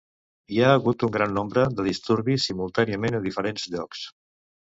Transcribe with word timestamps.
Hi 0.53 0.61
ha 0.61 0.69
hagut 0.77 1.03
un 1.07 1.11
gran 1.17 1.35
nombre 1.39 1.65
de 1.79 1.85
disturbis 1.89 2.47
simultàniament 2.51 3.17
a 3.19 3.23
diferents 3.27 3.67
llocs. 3.75 4.05